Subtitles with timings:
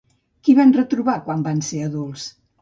[0.47, 2.27] Qui van retrobar quan van ser adults?